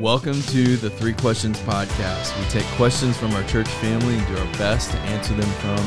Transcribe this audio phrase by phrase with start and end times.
[0.00, 2.34] Welcome to the Three Questions Podcast.
[2.38, 5.78] We take questions from our church family and do our best to answer them from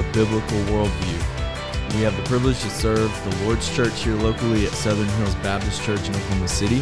[0.00, 1.94] a biblical worldview.
[1.96, 5.82] We have the privilege to serve the Lord's Church here locally at Southern Hills Baptist
[5.82, 6.80] Church in Oklahoma City.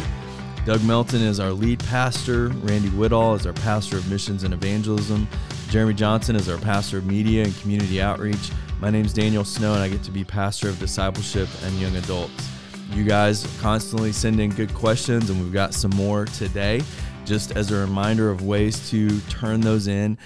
[0.63, 2.49] Doug Melton is our lead pastor.
[2.49, 5.27] Randy Whittall is our pastor of missions and evangelism.
[5.71, 8.51] Jeremy Johnson is our pastor of media and community outreach.
[8.79, 11.95] My name is Daniel Snow, and I get to be pastor of discipleship and young
[11.95, 12.54] adults.
[12.91, 16.81] You guys constantly send in good questions, and we've got some more today.
[17.25, 20.19] Just as a reminder of ways to turn those in.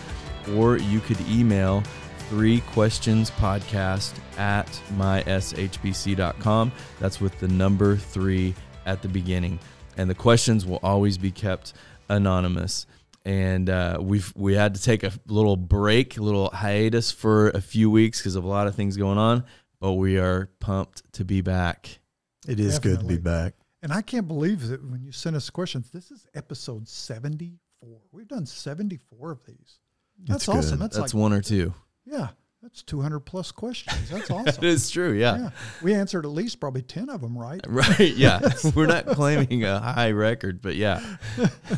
[0.57, 1.83] or you could email
[2.31, 4.67] three questions podcast at
[4.97, 6.73] myshbc.com.
[6.99, 8.55] That's with the number three
[8.87, 9.59] at the beginning
[9.97, 11.73] and the questions will always be kept
[12.09, 12.87] anonymous.
[13.25, 17.61] And uh, we've we had to take a little break, a little hiatus for a
[17.61, 19.45] few weeks because of a lot of things going on.
[19.81, 21.99] But we are pumped to be back.
[22.47, 23.55] It is good to be back.
[23.83, 27.99] And I can't believe that when you sent us questions, this is episode 74.
[28.13, 29.79] We've done 74 of these.
[30.27, 30.71] That's It's awesome.
[30.79, 30.85] good.
[30.85, 31.75] That's, That's like, one or two.
[32.07, 32.29] yeah,
[32.65, 34.09] that's 200 plus questions.
[34.09, 34.65] That's awesome.
[34.65, 35.13] is true.
[35.13, 35.37] Yeah.
[35.37, 35.51] yeah.
[35.83, 37.61] We answered at least probably 10 of them, right?
[37.69, 38.15] Right.
[38.17, 38.41] Yeah.
[38.75, 41.17] We're not claiming a high record, but yeah.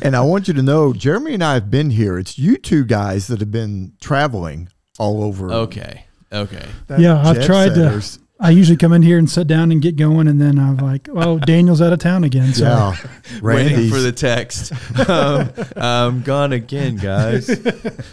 [0.01, 2.17] And I want you to know, Jeremy and I have been here.
[2.17, 5.51] It's you two guys that have been traveling all over.
[5.51, 6.05] Okay.
[6.31, 6.65] Okay.
[6.87, 8.17] That- yeah, I've tried setters.
[8.17, 8.23] to.
[8.39, 11.09] I usually come in here and sit down and get going, and then I'm like,
[11.11, 12.95] "Oh, Daniel's out of town again." So Yeah,
[13.41, 13.91] Waiting Randy's.
[13.91, 14.73] for the text.
[15.07, 17.49] Um, I'm gone again, guys.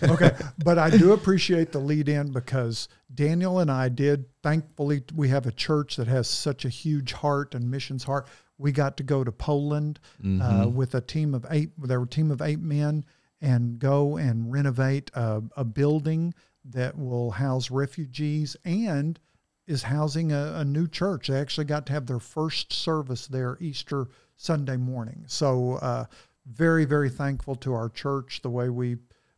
[0.03, 0.31] okay.
[0.63, 5.47] But I do appreciate the lead in because Daniel and I did, thankfully, we have
[5.47, 8.29] a church that has such a huge heart and missions heart.
[8.59, 9.99] We got to go to Poland
[10.41, 13.05] uh, with a team of eight, there were a team of eight men
[13.41, 16.33] and go and renovate a, a building
[16.65, 19.19] that will house refugees and
[19.67, 21.29] is housing a, a new church.
[21.29, 25.25] They actually got to have their first service there Easter Sunday morning.
[25.27, 26.05] So, uh,
[26.47, 28.97] very, very thankful to our church the way we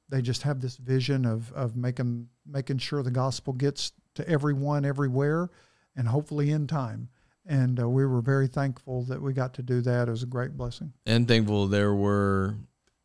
[0.09, 4.85] they just have this vision of of making making sure the gospel gets to everyone
[4.85, 5.51] everywhere
[5.97, 7.09] and hopefully in time.
[7.49, 10.09] And uh, we were very thankful that we got to do that.
[10.09, 10.93] It was a great blessing.
[11.07, 12.57] and thankful there were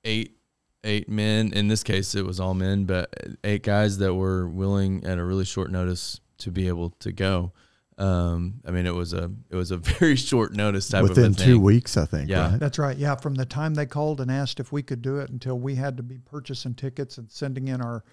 [0.03, 0.35] eight
[0.84, 3.13] eight men in this case it was all men but
[3.44, 7.52] eight guys that were willing at a really short notice to be able to go
[7.97, 11.34] um i mean it was a it was a very short notice type within of
[11.34, 12.29] a two weeks, I think.
[12.29, 12.52] Yeah.
[12.52, 12.59] Right?
[12.59, 12.97] That's right.
[12.97, 15.75] Yeah, from the time they called and asked if we could do it until we
[15.75, 18.03] had to be purchasing tickets and sending in our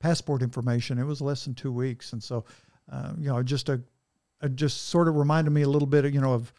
[0.00, 2.12] passport information, it was less than two weeks.
[2.12, 2.44] And so,
[2.90, 3.80] uh, you know, just a,
[4.42, 6.52] it just sort of reminded me a little bit, of, you know, of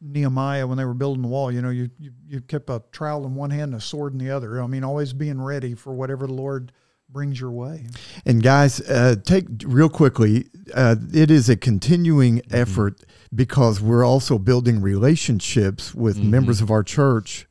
[0.00, 1.52] Nehemiah when they were building the wall.
[1.52, 4.18] You know, you you, you kept a trowel in one hand and a sword in
[4.18, 4.62] the other.
[4.62, 6.72] I mean, always being ready for whatever the Lord
[7.12, 7.86] brings your way.
[8.24, 10.46] And guys, uh, take real quickly.
[10.74, 12.54] Uh, it is a continuing Mm-hmm.
[12.56, 13.02] effort
[13.34, 16.30] because we're also building relationships with Mm-hmm.
[16.30, 17.46] members of our church,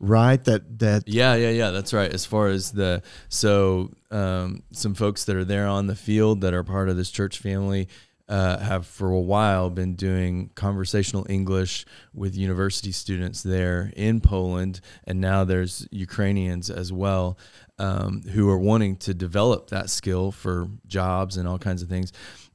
[0.00, 0.42] right?
[0.44, 5.24] That that yeah yeah yeah that's right as far as the so um some folks
[5.24, 7.88] that are there on the field that are part of this church family
[8.28, 14.80] uh, have for a while been doing conversational English with university students there in Poland,
[15.04, 17.38] and now there's Ukrainians as well
[17.78, 22.12] um, who are wanting to develop that skill for jobs and all kinds of things.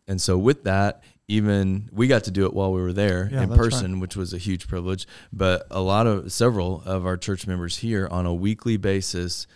[0.07, 3.43] And so, with that, even we got to do it while we were there Yeah,
[3.43, 3.69] in that's right.
[3.71, 5.07] person, which was a huge privilege.
[5.31, 9.47] But a lot of several of our church members here on a weekly basis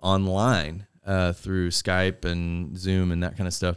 [0.00, 3.76] online uh, through Skype and Zoom and that kind of stuff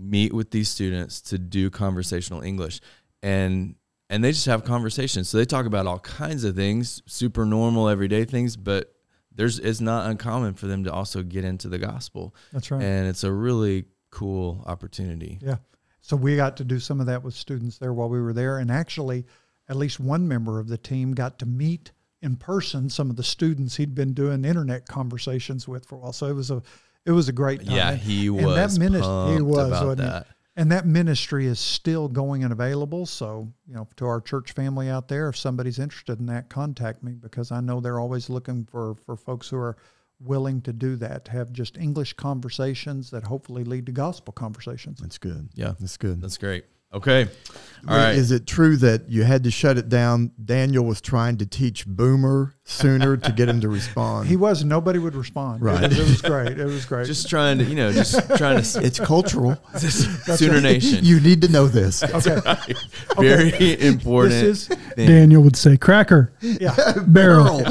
[0.00, 2.80] meet with these students to do conversational English
[3.22, 3.74] and
[4.08, 7.88] and they just have conversations so they talk about all kinds of things super normal
[7.88, 8.94] everyday things but
[9.34, 12.82] there's it's not uncommon for them to also get into the gospel That's right.
[12.82, 15.56] and it's a really cool opportunity Yeah.
[16.02, 18.58] So we got to do some of that with students there while we were there.
[18.58, 19.26] And actually,
[19.68, 23.22] at least one member of the team got to meet in person some of the
[23.22, 26.12] students he'd been doing internet conversations with for a while.
[26.14, 26.62] So it was a
[27.06, 27.76] it was a great time.
[27.76, 30.32] yeah And- he and was that minis- pumped he was, about wasn't he?
[30.56, 33.06] And that ministry is still going and available.
[33.06, 37.02] So, you know, to our church family out there, if somebody's interested in that, contact
[37.02, 39.76] me because I know they're always looking for, for folks who are
[40.18, 44.98] willing to do that, to have just English conversations that hopefully lead to gospel conversations.
[45.00, 45.48] that's good.
[45.54, 45.72] Yeah.
[45.80, 46.20] that's good.
[46.20, 47.28] that's great okay
[47.88, 50.32] all Wait, right Is it true that you had to shut it down?
[50.44, 54.28] Daniel was trying to teach Boomer sooner to get him to respond.
[54.28, 54.64] He was.
[54.64, 55.62] Nobody would respond.
[55.62, 55.84] Right.
[55.84, 56.60] It was, it was great.
[56.60, 57.06] It was great.
[57.06, 59.56] just trying to you know just trying to it's cultural.
[59.76, 62.02] sooner nation you need to know this.
[62.02, 62.74] okay.
[63.18, 65.08] very important This is thing.
[65.08, 66.74] Daniel would say, "Cracker yeah.
[67.06, 67.62] barrel."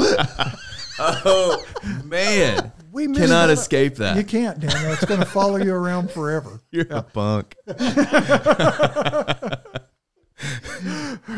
[0.98, 1.64] oh
[2.04, 2.72] man
[3.08, 3.50] We cannot that.
[3.52, 4.16] escape that.
[4.16, 4.92] You can't, Daniel.
[4.92, 6.60] It's going to follow you around forever.
[6.70, 7.56] You're a punk.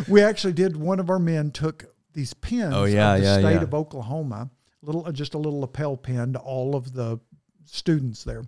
[0.08, 0.76] We actually did.
[0.76, 3.62] One of our men took these pins Oh, yeah, of the yeah, state yeah.
[3.62, 4.50] of Oklahoma,
[4.80, 7.18] little just a little lapel pin to all of the
[7.64, 8.44] students there,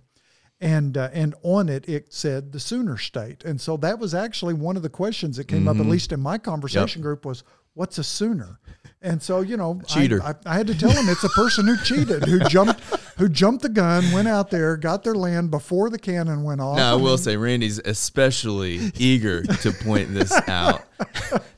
[0.61, 4.53] and uh, and on it it said the Sooner State, and so that was actually
[4.53, 5.85] one of the questions that came up, Mm-hmm.
[5.87, 7.43] at least in my conversation group, was
[7.75, 8.59] what's a Sooner.
[9.01, 10.19] And so you know, Cheater.
[10.23, 12.79] I, I had to tell him it's a person who cheated, who jumped,
[13.19, 16.77] who jumped the gun, went out there, got their land before the cannon went off.
[16.77, 20.81] Now, I and will then- say Randy's especially eager to point this out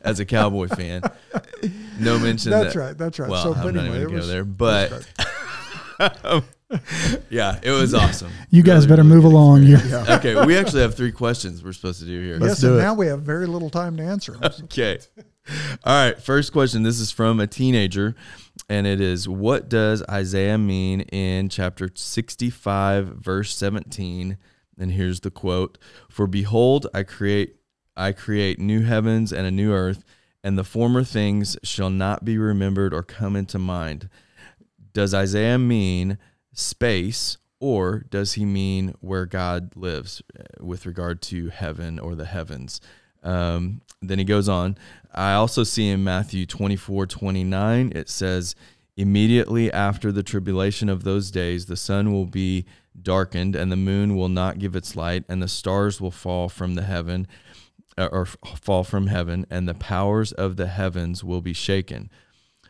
[0.02, 1.04] as a Cowboy fan.
[2.02, 2.80] No mention That's that.
[2.80, 2.98] right.
[2.98, 3.30] That's right.
[3.30, 5.08] Well, so, I'm but not anyway, even it gonna was, there, but
[7.30, 8.32] yeah, it was awesome.
[8.50, 9.64] You guys Really, better really move along.
[9.64, 9.80] You're.
[10.18, 12.38] Okay, we actually have three questions we're supposed to do here.
[12.42, 12.82] yes, do and it.
[12.82, 14.52] now we have very little time to answer them.
[14.66, 15.00] Okay.
[15.84, 16.22] All right.
[16.22, 16.84] First question.
[16.84, 18.16] This is from a teenager,
[18.70, 24.38] and it is What does Isaiah mean in chapter 65, verse 17?
[24.80, 25.78] And here's the quote
[26.10, 27.56] For behold, I create.
[27.96, 30.04] I create new heavens and a new earth,
[30.44, 34.08] and the former things shall not be remembered or come into mind.
[34.94, 36.20] Does Isaiah mean
[36.54, 42.26] space, or does he mean where God lives uh, with regard to heaven or the
[42.26, 42.80] heavens?
[43.24, 44.78] Um, then he goes on.
[45.14, 48.56] I also see in Matthew 24 29, it says,
[48.96, 52.66] Immediately after the tribulation of those days, the sun will be
[53.00, 56.76] darkened, and the moon will not give its light, and the stars will fall from
[56.76, 57.28] the heaven,
[57.98, 62.10] uh, or fall from heaven, and the powers of the heavens will be shaken.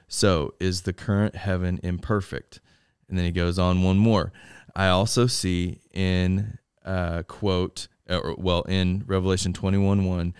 [0.07, 2.59] So is the current heaven imperfect?
[3.07, 4.33] And then he goes on one more.
[4.75, 10.33] I also see in uh, quote, Uh, or, well, in Revelation 21 1,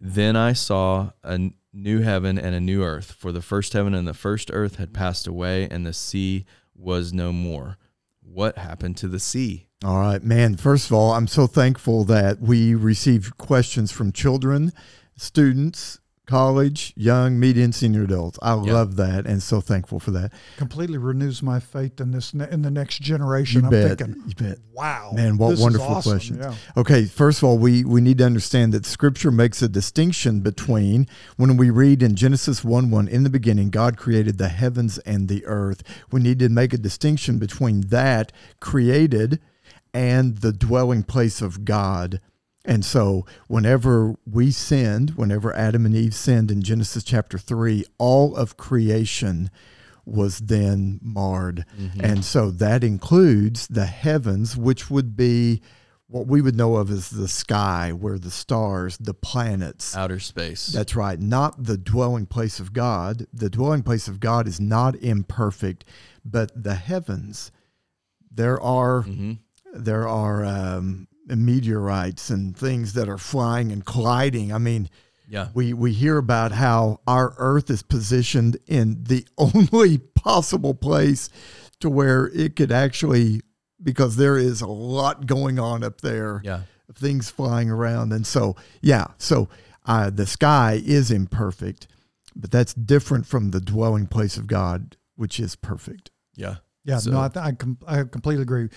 [0.00, 4.06] then I saw a new heaven and a new earth, for the first heaven and
[4.08, 6.44] the first earth had passed away, and the sea
[6.74, 7.76] was no more.
[8.22, 9.66] What happened to the sea?
[9.84, 10.56] All right, man.
[10.56, 14.72] First of all, I'm so thankful that we received questions from children,
[15.16, 15.99] students,
[16.30, 18.38] college, young, medium, senior adults.
[18.40, 18.72] I Yeah.
[18.72, 20.32] love that and so thankful for that.
[20.56, 23.62] completely renews my faith in this ne- in the next generation.
[23.62, 23.98] You I'm bet.
[23.98, 24.58] thinking, You bet.
[24.72, 26.12] wow, Man, what this wonderful awesome.
[26.12, 26.38] questions.
[26.40, 26.54] Yeah.
[26.76, 31.08] Okay, first of all, we, we need to understand that Scripture makes a distinction between
[31.36, 35.26] when we read in Genesis 1 1, in the beginning, God created the heavens and
[35.28, 35.82] the earth.
[36.12, 38.30] We need to make a distinction between that
[38.60, 39.40] created
[39.92, 42.20] and the dwelling place of God.
[42.64, 48.36] And so, whenever we sinned, whenever Adam and Eve sinned in Genesis chapter 3, all
[48.36, 49.50] of creation
[50.04, 51.64] was then marred.
[51.98, 55.62] And so that includes the heavens, which would be
[56.06, 59.96] what we would know of as the sky, where the stars, the planets.
[59.96, 60.66] Outer space.
[60.66, 63.26] That's right, not the dwelling place of God.
[63.32, 65.84] The dwelling place of God is not imperfect,
[66.24, 67.52] but the heavens.
[68.30, 69.34] There are hmm
[69.72, 74.52] there are um, meteorites and things that are flying and colliding.
[74.52, 74.88] I mean,
[75.28, 75.48] Yeah.
[75.54, 81.28] we we hear about how our Earth is positioned in the only possible place
[81.80, 83.40] to where it could actually,
[83.82, 86.62] because there is a lot going on up there, Yeah.
[86.94, 89.48] things flying around, and so yeah, so
[89.86, 91.86] uh, the sky is imperfect,
[92.36, 96.10] but that's different from the dwelling place of God, which is perfect.
[96.36, 96.56] Yeah.
[96.84, 98.68] Yeah, So- no, I, th- I, com- I completely agree.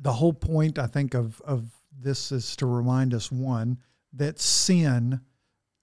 [0.00, 3.78] The whole point, I think, of of this is to remind us one
[4.12, 5.20] that sin,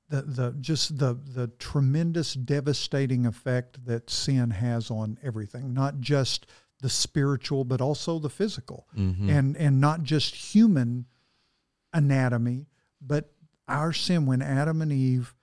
[0.09, 6.47] the the just the the tremendous devastating effect that sin has on everything, not just
[6.81, 11.05] the spiritual, but also the physical, hmm and and not just human
[11.93, 12.67] anatomy,
[13.01, 13.31] but
[13.67, 15.35] our sin when Adam and Eve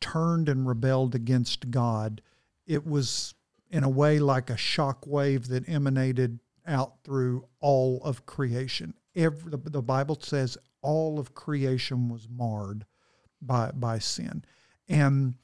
[0.00, 2.22] turned and rebelled against God,
[2.66, 3.34] it was
[3.70, 8.94] in a way like a shock wave that emanated out through all of creation.
[9.14, 12.84] Every, the, the Bible says all of creation was marred
[13.40, 14.44] by by sin.
[14.88, 15.34] And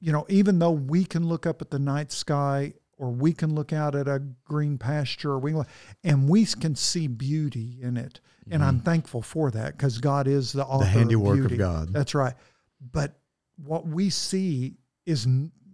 [0.00, 3.54] you know, even though we can look up at the night sky or we can
[3.54, 5.66] look out at a green pasture or we can
[6.02, 8.20] and we can see beauty in it.
[8.50, 8.84] And I'm mm-hmm.
[8.84, 11.56] thankful for that because God is the author The handiwork of, of beauty.
[11.56, 11.92] God.
[11.92, 12.34] That's right.
[12.92, 13.18] But
[13.56, 15.26] what we see is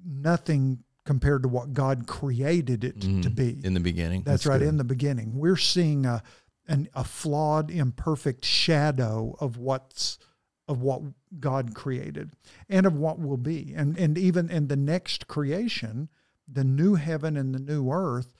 [0.04, 3.34] nothing compared to what God created it to Mhm.
[3.34, 3.58] be.
[3.64, 4.22] In the beginning.
[4.22, 4.58] That's, That's right.
[4.60, 4.68] good.
[4.68, 6.22] In the beginning, we're seeing a
[6.68, 10.20] an, a flawed, imperfect shadow of what's
[10.68, 11.02] of what
[11.40, 12.30] God created
[12.68, 16.08] and of what will be, and and even in the next creation,
[16.46, 18.32] the new heaven and the new earth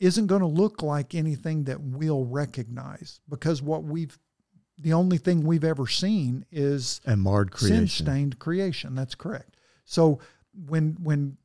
[0.00, 4.18] isn't going to look like anything that we'll recognize because what we've
[4.76, 7.86] the only thing we've ever seen is a marred creation.
[7.86, 8.96] sin-stained creation.
[8.96, 9.56] That's correct.
[9.84, 10.18] So
[10.66, 11.36] when when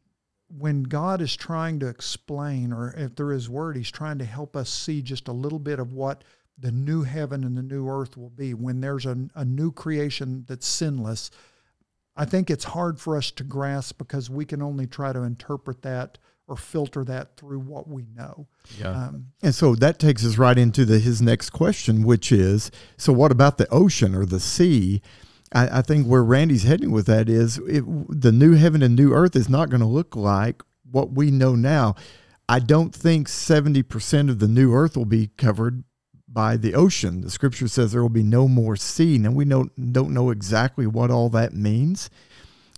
[0.49, 4.55] when God is trying to explain, or if there is word, He's trying to help
[4.55, 6.23] us see just a little bit of what
[6.57, 8.53] the new heaven and the new earth will be.
[8.53, 11.29] When there's a, a new creation that's sinless,
[12.15, 15.83] I think it's hard for us to grasp because we can only try to interpret
[15.83, 18.47] that or filter that through what we know.
[18.79, 18.91] Yeah.
[18.91, 23.11] Um, And so that takes us right into the, his next question, which is so
[23.13, 25.01] what about the ocean or the sea?
[25.53, 29.13] I, I think where Randy's heading with that is it, the new heaven and new
[29.13, 31.95] earth is not going to look like what we know now.
[32.49, 35.83] I don't think 70% of the new earth will be covered
[36.27, 37.21] by the ocean.
[37.21, 39.17] The scripture says there will be no more sea.
[39.17, 42.09] Now we don't, don't know exactly what all that means,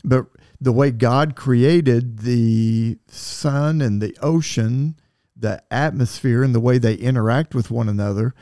[0.04, 0.28] but
[0.62, 4.96] the way God created the sun and the ocean,
[5.36, 8.34] the atmosphere, and the way they interact with one another,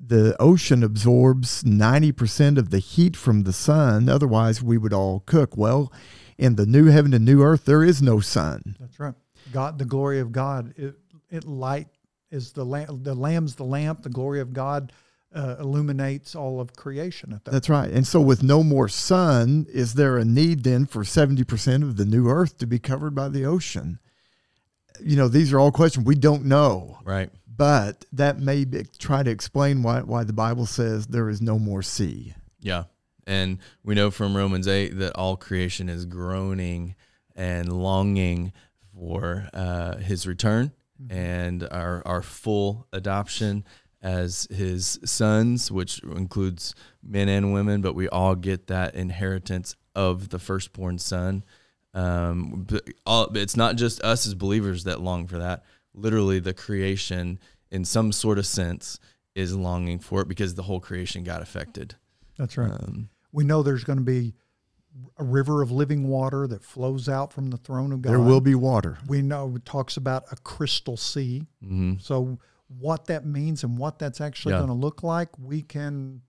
[0.00, 4.08] the ocean absorbs 90% of the heat from the sun.
[4.08, 5.56] Otherwise, we would all cook.
[5.56, 5.92] Well,
[6.36, 8.76] in the new heaven and new earth, there is no sun.
[8.78, 9.14] that's right.
[9.52, 10.94] God, the glory of God, it,
[11.30, 11.88] it light
[12.30, 14.02] is the lamp, the lamb's the lamp.
[14.02, 14.92] The glory of God
[15.34, 17.50] uh, illuminates all of creation at that.
[17.50, 17.90] That's right.
[17.90, 22.04] And so, with no more sun, is there a need then for 70% of the
[22.04, 23.98] new earth to be covered by the ocean?
[25.00, 26.98] You know, these are all questions we don't know.
[27.04, 27.30] Right.
[27.58, 31.58] But that may be, try to explain why why the Bible says there is no
[31.58, 32.34] more sea.
[32.60, 32.84] Yeah.
[33.26, 36.94] And we know from Romans 8 that all creation is groaning
[37.36, 38.52] and longing
[38.94, 40.72] for uh, his return
[41.10, 43.64] and our, our full adoption
[44.00, 50.30] as his sons, which includes men and women, but we all get that inheritance of
[50.30, 51.44] the firstborn son.
[51.94, 52.66] Um,
[53.04, 55.64] all, it's not just us as believers that long for that.
[55.98, 57.38] Literally, the creation,
[57.70, 58.98] in some sort of sense,
[59.34, 61.94] is longing for it because the whole creation got affected.
[62.36, 62.70] That's right.
[62.70, 64.34] Um, we know there's going to be
[65.18, 68.10] a river of living water that flows out from the throne of God.
[68.10, 68.98] There will be water.
[69.06, 71.46] We know it talks about a crystal sea.
[71.62, 72.00] mhm.
[72.02, 72.38] So
[72.68, 74.58] what that means and what that's actually Yeah.
[74.58, 76.22] going to look like, we can,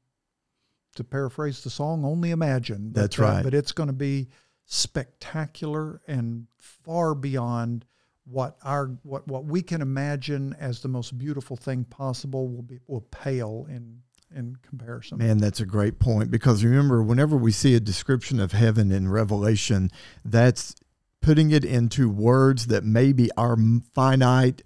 [0.96, 2.92] to paraphrase the song, only imagine.
[2.94, 3.44] That's But, uh, right.
[3.44, 4.30] but it's going to be
[4.66, 7.86] spectacular and far beyond
[8.30, 12.80] what our what what we can imagine as the most beautiful thing possible will be
[12.88, 14.02] will pale in
[14.36, 15.18] in comparison.
[15.18, 19.10] Man, that's a great point because remember, whenever we see a description of heaven in
[19.10, 19.90] Revelation,
[20.24, 20.76] that's
[21.22, 23.58] putting it into words that maybe our
[23.94, 24.62] finite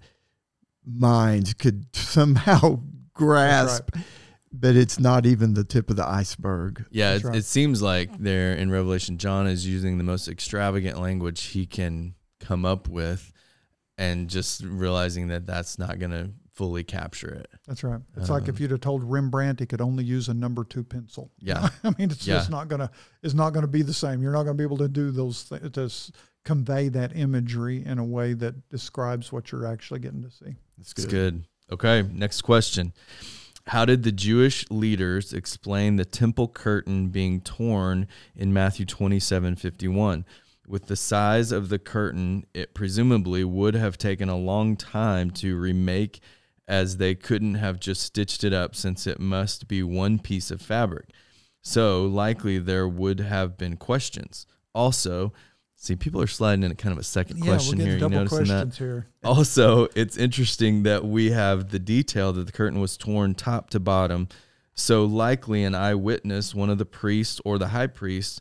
[0.86, 2.80] minds could somehow
[3.14, 3.90] grasp,
[4.52, 6.84] but it's not even the tip of the iceberg.
[6.90, 7.36] Yeah, it, right.
[7.36, 12.14] it seems like there in Revelation, John is using the most extravagant language he can
[12.40, 13.32] come up with,
[13.98, 17.48] and just realizing that that's not going to fully capture it.
[17.66, 18.00] That's right.
[18.16, 20.84] It's like if um, you'd have told Rembrandt he could only use a number two
[20.84, 21.30] pencil.
[21.40, 21.68] Yeah.
[21.82, 22.36] I mean, it's Yeah.
[22.36, 22.90] just not gonna
[23.22, 24.22] it's not gonna be the same.
[24.22, 26.12] You're not gonna be able to do those th- to s-
[26.44, 30.54] convey that imagery in a way that describes what you're actually getting to see.
[30.78, 31.44] That's It's good.
[31.72, 32.92] Okay, next question.
[33.66, 40.24] How did the Jewish leaders explain the temple curtain being torn in Matthew 27 51?
[40.66, 45.58] With the size of the curtain, it presumably would have taken a long time to
[45.58, 46.20] remake,
[46.66, 50.62] as they couldn't have just stitched it up since it must be one piece of
[50.62, 51.10] fabric.
[51.60, 54.46] So, likely there would have been questions.
[54.74, 55.32] Also,
[55.76, 57.98] see, people are sliding in kind of a second question here.
[57.98, 58.74] You noticing that?
[58.74, 59.06] here.
[59.22, 63.80] Also, it's interesting that we have the detail that the curtain was torn top to
[63.80, 64.28] bottom.
[64.74, 68.40] So, likely an eyewitness, one of the priests or the high priest,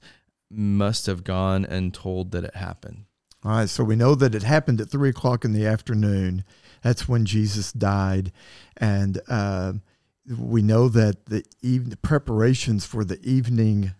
[0.54, 3.06] must have gone and told that it happened.
[3.44, 6.44] All right, so we know that it happened at three o'clock in the afternoon.
[6.82, 8.32] That's when Jesus died,
[8.78, 9.74] and uh,
[10.38, 13.94] we know that the even preparations for the evening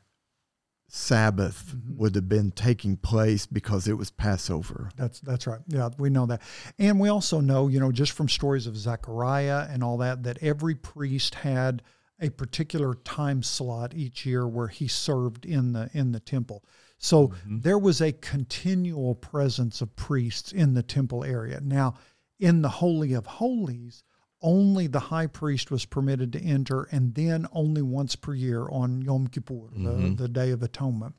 [0.88, 1.96] Sabbath Mhm.
[1.98, 4.90] would have been taking place because it was Passover.
[4.96, 5.60] That's that's right.
[5.68, 6.42] Yeah, we know that,
[6.78, 10.38] and we also know, you know, just from stories of Zechariah and all that, that
[10.42, 11.82] every priest had
[12.24, 16.64] a particular time slot each year where he served in the in the temple.
[16.98, 21.60] So there was a continual presence of priests in the temple area.
[21.62, 21.96] Now,
[22.40, 24.04] in the holy of holies,
[24.42, 29.02] only the high priest was permitted to enter, and then only once per year on
[29.02, 31.16] Yom Kippur, the, the Day of Atonement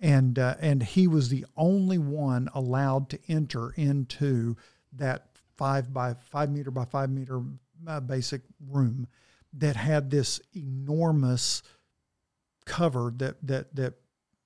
[0.00, 4.56] and uh, and he was the only one allowed to enter into
[4.94, 5.26] that
[5.56, 7.42] five by five meter by five meter
[7.86, 9.06] uh, basic room
[9.52, 11.62] that had this enormous
[12.66, 13.94] cover that that that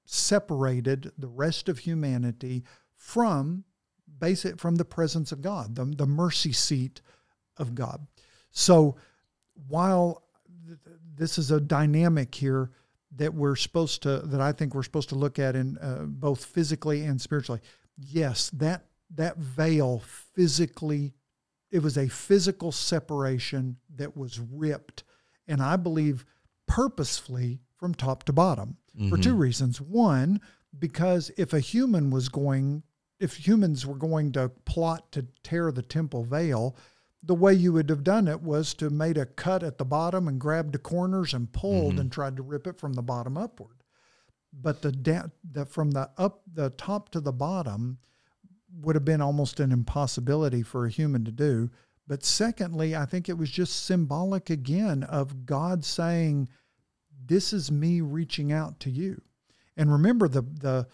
[0.06, 2.64] separated the rest of humanity
[2.96, 3.64] from
[4.18, 7.00] basic from the presence of God, the, the mercy seat
[7.56, 8.06] of God.
[8.50, 8.96] So
[9.68, 10.23] while
[10.66, 12.70] th- th- this is a dynamic here
[13.16, 16.44] that we're supposed to that I think we're supposed to look at in uh, both
[16.44, 17.61] physically and spiritually.
[17.96, 20.02] Yes, that that veil
[20.34, 21.14] physically
[21.75, 25.02] it was a physical separation that was ripped
[25.49, 26.25] and i believe
[26.66, 28.76] purposefully from top to bottom
[29.09, 29.38] for two mm-hmm.
[29.38, 29.81] reasons.
[29.81, 30.40] One
[30.78, 32.83] because if a human was going
[33.21, 36.76] if humans were going to plot to tear the temple veil
[37.23, 40.28] the way you would have done it was to made a cut at the bottom
[40.28, 42.00] and grabbed the corners and pulled mm-hmm.
[42.00, 43.83] and tried to rip it from the bottom upward.
[44.52, 47.99] But the, da- the from the up the top to the bottom
[48.80, 51.71] would have been almost an impossibility for a human to do.
[52.06, 56.49] But secondly, I think it was just symbolic again of God saying,
[57.26, 59.23] "This is me reaching out to you."
[59.76, 60.87] And remember the the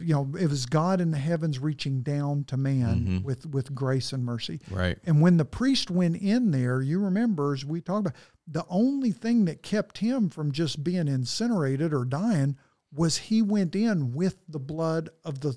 [0.00, 3.22] you know it was God in the heavens reaching down to man mm-hmm.
[3.22, 4.60] with with grace and mercy.
[4.70, 4.98] Right.
[5.04, 9.12] And when the priest went in there, you remember as we talked about, the only
[9.12, 12.56] thing that kept him from just being incinerated or dying
[12.92, 15.56] was he went in with the blood of the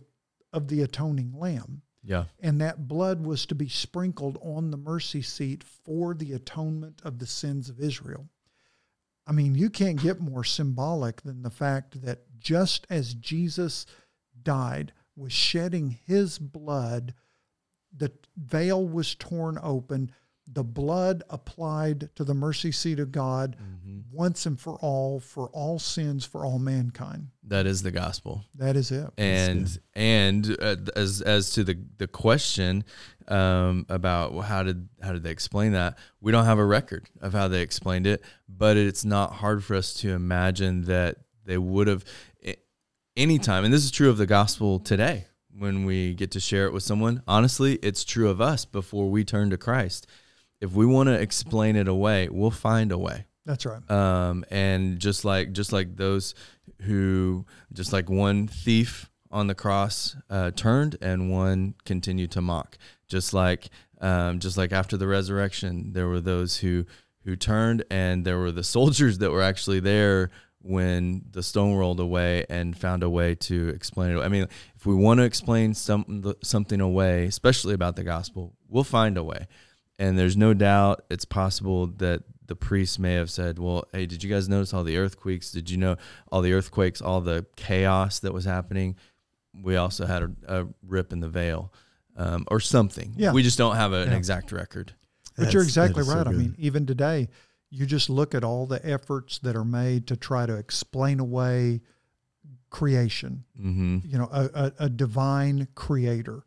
[0.54, 1.82] of the atoning lamb.
[2.04, 2.26] Yeah.
[2.40, 7.20] And that blood was to be sprinkled on the mercy seat for the atonement of
[7.20, 8.30] the sins of Israel.
[9.26, 13.86] I mean, you can't get more symbolic than the fact that just as Jesus
[14.42, 17.14] died, was shedding his blood,
[17.96, 20.12] the veil was torn open,
[20.52, 23.58] the blood applied to the mercy seat of God
[24.12, 27.28] once and for all, for all sins, for all mankind.
[27.44, 28.46] That is the gospel.
[28.56, 29.10] That is it.
[29.18, 32.86] and and uh, as as to the the question
[33.28, 37.10] um, about well, how did how did they explain that, we don't have a record
[37.22, 41.58] of how they explained it, but it's not hard for us to imagine that they
[41.58, 42.06] would have
[42.46, 42.56] a-
[43.18, 45.26] anytime, and this is true of the gospel today.
[45.60, 49.24] When we get to share it with someone, honestly, it's true of us before we
[49.24, 50.06] turn to Christ.
[50.62, 53.26] If we want to explain it away, we'll find a way.
[53.46, 53.90] That's right.
[53.90, 56.36] um, and just like just like those
[56.82, 62.78] who just like one thief on the cross uh, turned and one continued to mock.
[63.08, 63.70] Just like
[64.02, 66.86] um, just like after the resurrection there were those who
[67.24, 70.30] who turned and there were the soldiers that were actually there
[70.62, 74.20] when the stone rolled away and found a way to explain it.
[74.20, 78.84] I mean if we want to explain some, something away especially about the gospel we'll
[78.84, 79.48] find a way
[80.00, 84.24] and there's no doubt it's possible that the priests may have said, "Well, hey, did
[84.24, 85.52] you guys notice all the earthquakes?
[85.52, 85.98] Did you know
[86.32, 88.96] all the earthquakes, all the chaos that was happening?
[89.62, 91.74] We also had a, a rip in the veil,
[92.16, 93.14] um, or something.
[93.18, 93.32] Yeah.
[93.34, 94.16] we just don't have an Yeah.
[94.18, 94.94] exact record.
[95.38, 96.28] But you're exactly is so right.
[96.28, 97.28] I mean, even today,
[97.70, 101.82] you just look at all the efforts that are made to try to explain away
[102.70, 103.44] creation.
[103.60, 103.98] Mm-hmm.
[104.06, 106.44] You know, a, a, a divine creator.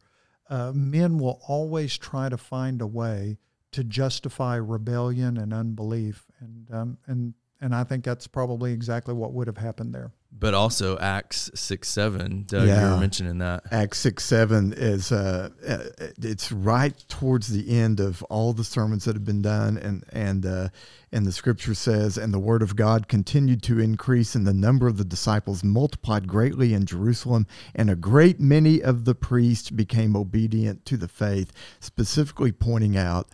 [0.50, 3.38] Uh, men will always try to find a way
[3.70, 9.32] to justify rebellion and unbelief, and um, and and I think that's probably exactly what
[9.32, 10.12] would have happened there.
[10.32, 12.44] But also Acts six seven.
[12.46, 13.64] Doug, you were mentioning that.
[13.70, 15.78] Acts six seven is uh, uh,
[16.22, 20.46] it's right towards the end of all the sermons that have been done, and and
[20.46, 20.68] uh,
[21.12, 24.86] and the scripture says, and the word of God continued to increase, and the number
[24.86, 30.16] of the disciples multiplied greatly in Jerusalem, and a great many of the priests became
[30.16, 33.28] obedient to the faith, specifically pointing out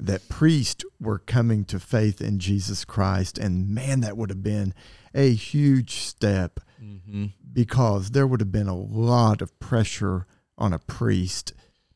[0.00, 4.74] that priests were coming to faith in Jesus Christ, and man, that would have been
[5.14, 7.26] a huge step Mm-hmm.
[7.52, 10.26] because there would have been a lot of pressure
[10.58, 11.52] on a priest.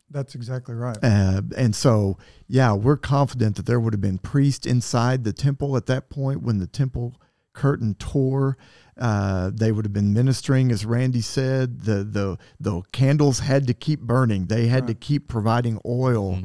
[0.09, 0.97] That's exactly right.
[1.03, 5.77] Uh, and so, yeah, we're confident that there would have been priests inside the temple
[5.77, 7.21] at that point when the temple
[7.53, 8.57] curtain tore.
[8.97, 11.81] Uh, they would have been ministering, as Randy said.
[11.81, 14.47] The the the candles had to keep burning.
[14.47, 16.39] They had to keep providing oil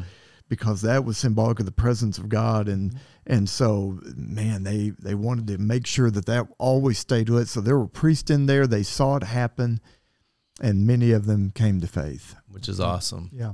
[0.51, 2.67] because that was symbolic of the presence of God.
[2.67, 2.99] And mm-hmm.
[3.25, 7.47] and so, man, they they wanted to make sure that that always stayed lit.
[7.47, 8.67] So there were priests in there.
[8.67, 9.79] They saw it happen,
[10.61, 12.35] and many of them came to faith.
[12.49, 13.29] which is awesome.
[13.33, 13.53] Yeah,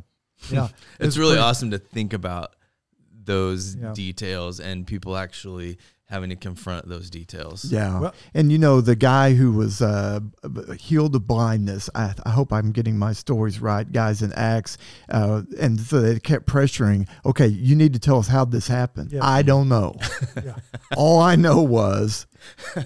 [0.50, 0.70] yeah.
[1.00, 2.56] It's, really pretty- awesome to think about
[3.12, 3.94] those Yeah.
[3.94, 5.78] details and people actually
[6.10, 7.66] having to confront those details.
[7.66, 10.22] Yeah, Well- and you know the guy who was uh,
[10.80, 11.90] healed of blindness.
[11.94, 14.22] I, I hope I'm getting my stories right, guys.
[14.22, 14.78] In Acts,
[15.10, 17.08] uh, and so they kept pressuring.
[17.26, 19.12] Okay, you need to tell us how this happened.
[19.12, 19.20] Yeah.
[19.24, 19.96] I don't know.
[20.44, 20.56] Yeah.
[20.96, 22.28] All I know was,
[22.76, 22.84] Yeah,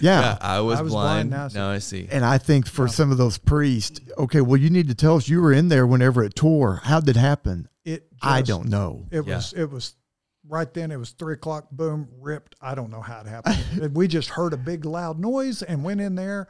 [0.00, 0.38] yeah.
[0.40, 1.30] I was, I was blind.
[1.30, 1.58] blind, now I see.
[1.58, 2.08] now I see.
[2.10, 5.28] And I think for some of those priests, okay, well, you need to tell us
[5.28, 6.76] you were in there whenever it tore.
[6.84, 7.68] How did it happen?
[7.84, 8.06] It.
[8.22, 9.06] I don't know.
[9.10, 9.36] It Yeah.
[9.36, 9.52] was.
[9.52, 9.94] It was.
[10.52, 11.70] Right then, it was three o'clock.
[11.70, 12.56] Boom, ripped.
[12.60, 13.94] I don't know how it happened.
[13.94, 16.48] we just heard a big loud noise and went in there.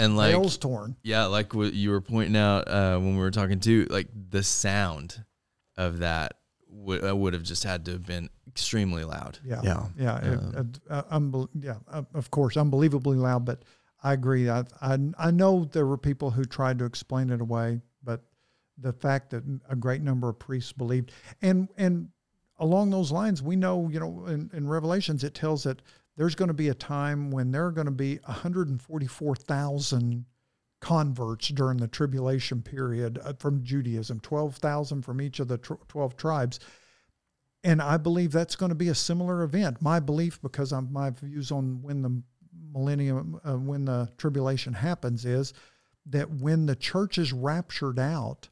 [0.00, 0.96] And like, Veils torn.
[1.04, 4.42] yeah, like what you were pointing out uh, when we were talking too, like the
[4.42, 5.24] sound
[5.76, 6.34] of that
[6.68, 9.38] would uh, would have just had to have been extremely loud.
[9.44, 9.86] Yeah, Yeah.
[9.96, 10.40] yeah, it,
[10.90, 11.76] uh, uh, unbel- yeah.
[11.86, 13.44] Uh, of course, unbelievably loud.
[13.44, 13.62] But
[14.02, 14.50] I agree.
[14.50, 18.24] I, I I know there were people who tried to explain it away, but
[18.78, 22.08] the fact that a great number of priests believed, and and
[22.58, 25.82] along those lines, we know you know in, in Revelations it tells that
[26.16, 30.24] there's going to be a time when there are going to be 144,000
[30.80, 36.60] converts during the tribulation period uh, from Judaism, 12,000 from each of the 12 tribes.
[37.64, 39.80] And I believe that's going to be a similar event.
[39.80, 42.22] My belief, because I'm, my views on when the
[42.72, 45.54] millennium, uh, when the tribulation happens, is
[46.06, 48.48] that when the church is raptured out,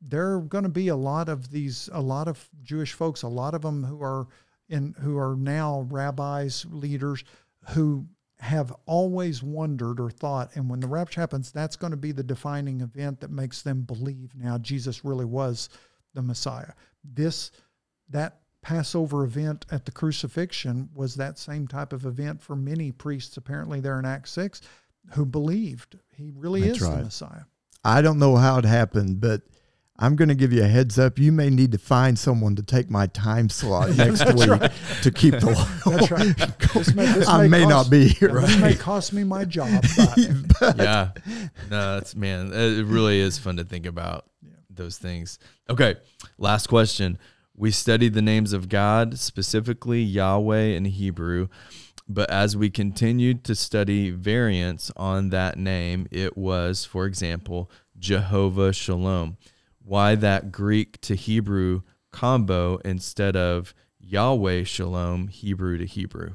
[0.00, 3.28] there are going to be a lot of these, a lot of Jewish folks, a
[3.28, 4.26] lot of them who are
[4.68, 7.24] in, who are now rabbis, leaders,
[7.70, 8.06] who
[8.38, 12.22] have always wondered or thought, and when the rapture happens, that's going to be the
[12.22, 15.70] defining event that makes them believe now Jesus really was
[16.14, 16.72] the Messiah.
[17.02, 17.50] This,
[18.10, 23.36] that Passover event at the crucifixion was that same type of event for many priests,
[23.36, 24.60] apparently, there in Acts 6,
[25.14, 26.96] who believed he really That's is right.
[26.98, 27.42] the Messiah.
[27.84, 29.42] I don't know how it happened, but
[29.98, 31.18] I'm going to give you a heads up.
[31.18, 34.70] You may need to find someone to take my time slot next week
[35.02, 35.54] to keep the.
[35.86, 36.36] That's right.
[36.74, 38.40] This may, this I may cost- not be here.
[38.40, 39.84] This may cost me my job.
[40.60, 41.10] but- yeah.
[41.70, 42.52] No, that's man.
[42.52, 44.26] It really is fun to think about
[44.68, 45.38] those things.
[45.70, 45.96] Okay.
[46.38, 47.18] Last question.
[47.56, 51.48] We studied the names of God, specifically Yahweh in Hebrew.
[52.08, 58.72] But as we continued to study variants on that name, it was, for example, Jehovah
[58.74, 59.38] Shalom.
[59.86, 66.34] Why that Greek to Hebrew combo instead of Yahweh Shalom, Hebrew to Hebrew?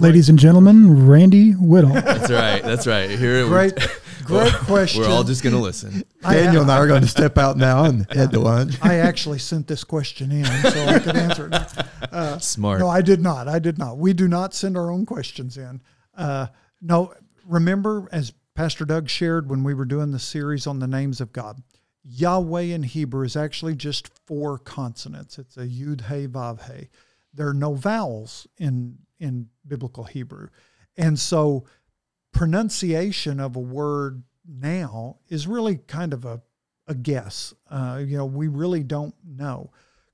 [0.00, 1.90] Ladies and gentlemen, Randy Whittle.
[1.92, 2.60] That's right.
[2.60, 3.08] That's right.
[3.08, 3.74] Here we- Great,
[4.24, 5.02] great question.
[5.02, 6.02] We're all just going to listen.
[6.24, 8.74] I- Daniel and I are going to step out now and head to lunch.
[8.82, 12.42] I actually sent this question in so I could answer it.
[12.42, 12.80] Smart.
[12.80, 13.46] No, I did not.
[13.46, 13.96] I did not.
[13.98, 15.82] We do not send our own questions in.
[16.16, 16.48] Uh,
[16.82, 17.14] no,
[17.46, 21.32] remember, as Pastor Doug shared when we were doing the series on the names of
[21.32, 21.62] God,
[22.10, 25.38] Yahweh in Hebrew is actually just four consonants.
[25.38, 26.88] It's a Yud He Vav He.
[27.34, 30.48] There are no vowels in in biblical Hebrew,
[30.96, 31.64] and so
[32.32, 36.40] pronunciation of a word now is really kind of a
[36.86, 37.52] a guess.
[37.70, 39.70] Uh, you know, we really don't know.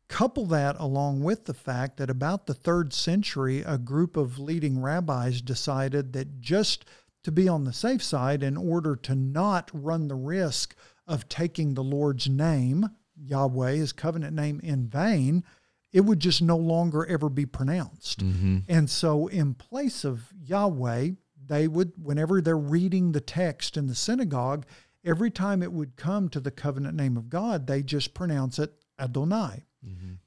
[0.08, 4.82] Couple that along with the fact that about the third century, a group of leading
[4.82, 6.84] rabbis decided that just
[7.22, 10.74] to be on the safe side, in order to not run the risk
[11.06, 15.44] of taking the Lord's name, Yahweh, his covenant name, in vain,
[15.92, 18.22] it would just no longer ever be pronounced.
[18.68, 21.10] And so, in place of Yahweh,
[21.46, 24.66] they would, whenever they're reading the text in the synagogue,
[25.04, 28.72] every time it would come to the covenant name of God, they just pronounce it
[28.98, 29.64] Adonai.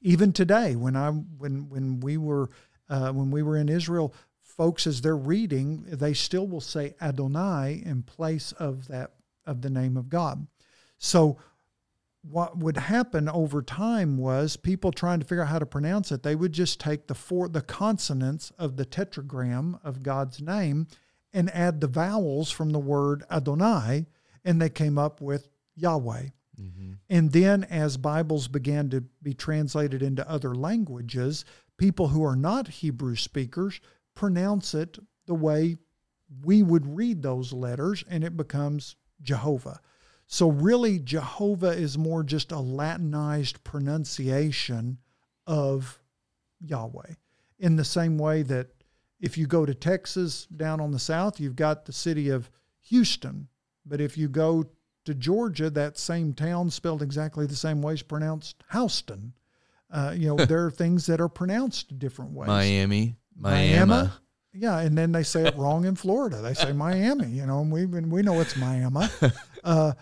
[0.00, 2.48] Even today, when I when when we were
[2.88, 7.82] uh, when we were in Israel, folks as they're reading, they still will say Adonai
[7.84, 9.14] in place of that
[9.44, 10.46] of the name of God.
[10.98, 11.38] So
[12.22, 16.22] what would happen over time was people trying to figure out how to pronounce it,
[16.22, 20.88] they would just take the four the consonants of the tetragram of God's name
[21.32, 24.06] and add the vowels from the word Adonai,
[24.44, 26.28] and they came up with Yahweh.
[26.60, 26.92] Mm-hmm.
[27.08, 31.44] And then, as Bibles began to be translated into other languages,
[31.76, 33.80] people who are not Hebrew speakers
[34.14, 35.76] pronounce it the way
[36.42, 39.80] we would read those letters, and it becomes Jehovah.
[40.30, 44.98] So, really, Jehovah is more just a Latinized pronunciation
[45.46, 45.98] of
[46.60, 47.14] Yahweh.
[47.58, 48.68] In the same way that
[49.20, 52.50] if you go to Texas down on the south, you've got the city of
[52.82, 53.48] Houston.
[53.86, 54.66] But if you go
[55.06, 59.32] to Georgia, that same town spelled exactly the same way is pronounced Houston.
[59.90, 62.48] Uh, you know, there are things that are pronounced different ways.
[62.48, 63.16] Miami.
[63.34, 63.86] Miami?
[63.86, 64.10] Miami.
[64.52, 66.42] Yeah, and then they say it wrong in Florida.
[66.42, 69.06] They say Miami, you know, and we and we know it's Miami.
[69.64, 69.92] Uh,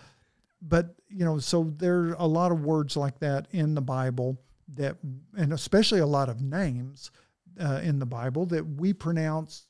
[0.61, 4.39] but you know, so there are a lot of words like that in the Bible
[4.75, 4.97] that,
[5.37, 7.11] and especially a lot of names
[7.59, 9.65] uh, in the Bible that we pronounce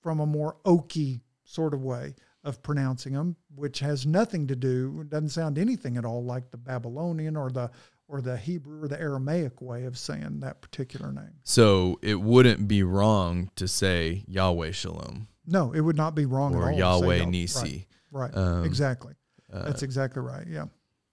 [0.00, 5.04] from a more oaky sort of way of pronouncing them, which has nothing to do,
[5.08, 7.70] doesn't sound anything at all like the Babylonian or the
[8.08, 11.34] or the Hebrew or the Aramaic way of saying that particular name.
[11.42, 16.54] So it wouldn't be wrong to say Yahweh Shalom No, it would not be wrong
[16.54, 16.68] at all.
[16.68, 17.88] or to say Yahweh Nisi.
[18.12, 18.32] Right.
[18.32, 18.36] right.
[18.36, 19.14] Um, exactly.
[19.64, 20.46] That's exactly right.
[20.46, 20.66] Yeah.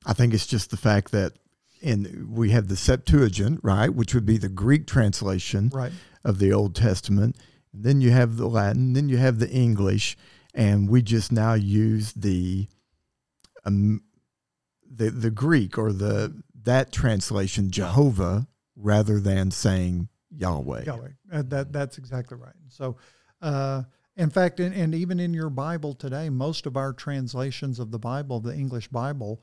[0.06, 1.34] I think it's just the fact that
[1.82, 5.92] and we have the Septuagint, right, which would be the Greek translation Right.
[6.24, 7.36] of the Old Testament.
[7.74, 10.16] And then you have the Latin, then you have the English,
[10.54, 12.68] and we just now use the
[13.66, 14.02] um,
[14.90, 20.84] the the Greek or the that translation Jehovah rather than saying Yahweh.
[20.86, 21.10] Yahweh.
[21.32, 22.56] Uh, that that's exactly right.
[22.70, 22.98] So,
[23.42, 23.84] uh,
[24.16, 28.00] in fact, and, and even in your Bible today, most of our translations of the
[28.00, 29.42] Bible, the English Bible,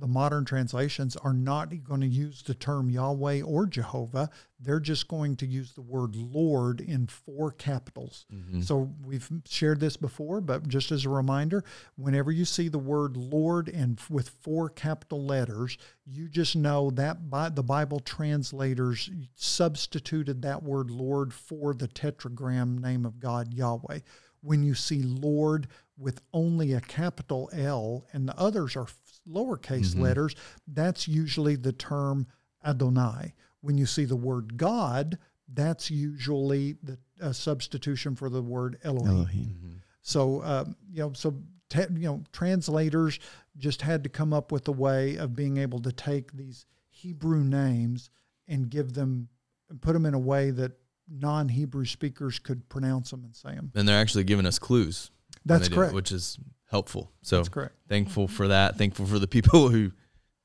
[0.00, 4.30] the modern translations are not going to use the term Yahweh or Jehovah.
[4.60, 8.26] They're just going to use the word Lord in four capitals.
[8.32, 8.60] Mm-hmm.
[8.60, 11.64] So we've shared this before, but just as a reminder,
[11.96, 17.28] whenever you see the word Lord and with four capital letters, you just know that
[17.28, 24.00] by the Bible translators substituted that word Lord for the tetragram name of God Yahweh.
[24.40, 28.86] When you see Lord with only a capital L and the others are
[29.28, 30.34] f- lowercase letters,
[30.66, 32.26] that's usually the term
[32.64, 33.34] Adonai.
[33.60, 35.18] When you see the word God,
[35.52, 39.16] that's usually the a substitution for the word Elohim.
[39.16, 39.82] Elohim.
[40.02, 41.34] So um, you know, so
[41.68, 43.18] te- you know, translators
[43.56, 47.42] just had to come up with a way of being able to take these Hebrew
[47.44, 48.10] names
[48.46, 49.28] and give them,
[49.68, 50.72] and put them in a way that
[51.10, 53.72] non-Hebrew speakers could pronounce them and say them.
[53.74, 55.10] And they're actually giving us clues.
[55.44, 55.94] That's they do correct.
[55.94, 57.10] which is helpful.
[57.22, 57.74] So That's correct.
[57.88, 58.76] thankful for that.
[58.76, 59.92] Thankful for the people who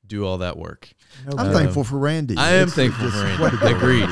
[0.06, 0.90] do all that work.
[1.26, 2.36] No I'm Um, thankful for Randy.
[2.36, 3.56] I am It's thankful for Randy.
[3.56, 3.76] to.
[3.76, 4.08] Agreed.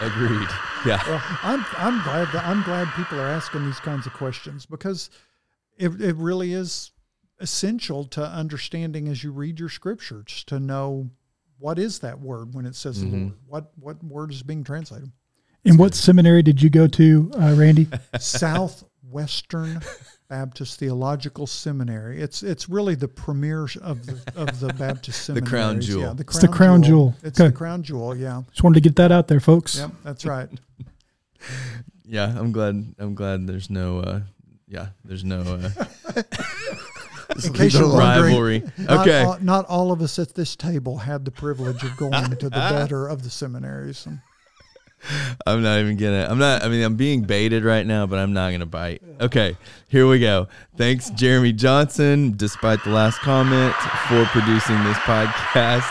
[0.00, 0.48] Agreed.
[0.86, 1.00] Yeah.
[1.06, 5.10] well, I'm I'm glad that I'm glad people are asking these kinds of questions because
[5.76, 6.90] it it really is
[7.40, 11.10] essential to understanding as you read your scriptures to know
[11.58, 13.12] what is that word when it says Mhm.
[13.12, 13.32] Lord.
[13.46, 15.10] What what word is being translated?
[15.64, 17.86] And what seminary did you go to, uh, Randy?
[19.12, 19.80] Southwestern
[20.28, 22.20] Baptist Theological Seminary.
[22.22, 25.44] It's it's really the premier of the of the Baptist seminary.
[25.44, 26.02] The crown jewel.
[26.02, 27.14] Yeah, the It's the crown jewel.
[27.22, 27.50] It's Okay.
[27.50, 28.16] the crown jewel.
[28.16, 28.42] Yeah.
[28.50, 29.76] Just wanted to get that out there, folks.
[29.78, 29.90] Yep.
[30.04, 30.48] That's right.
[32.04, 32.34] Yeah.
[32.38, 32.94] I'm glad.
[32.98, 33.98] I'm glad there's no.
[34.00, 34.20] uh
[34.68, 34.88] Yeah.
[35.04, 35.70] There's no uh,
[37.44, 38.62] In case you're wondering, rivalry.
[38.78, 39.22] Not Okay.
[39.22, 42.50] all, not all of us at this table had the privilege of going to the
[42.50, 44.06] better of the seminaries.
[45.46, 46.26] I'm not even gonna.
[46.28, 46.62] I'm not.
[46.62, 49.02] I mean, I'm being baited right now, but I'm not gonna bite.
[49.20, 49.56] Okay,
[49.88, 50.48] here we go.
[50.76, 53.74] Thanks, Jeremy Johnson, despite the last comment,
[54.08, 55.88] for producing this podcast.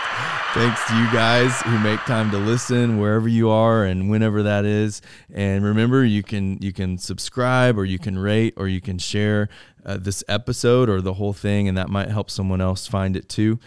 [0.54, 4.65] Thanks to you guys who make time to listen wherever you are and whenever that
[4.65, 5.02] is.
[5.34, 9.47] And remember, you can you can subscribe or you can rate or you can share
[9.86, 13.30] uh, this episode or the whole thing, and that might help someone else find it
[13.30, 13.60] too.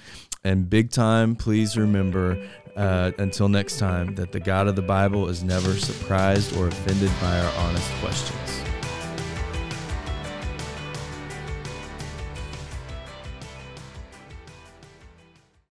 [0.45, 2.37] And big time, please remember
[2.77, 7.11] uh, until next time that the God of the Bible is never surprised or offended
[7.21, 8.74] by our honest questions.